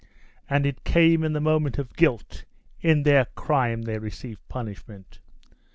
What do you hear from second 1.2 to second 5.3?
in the moment of guilt! in their crime they receive punishment.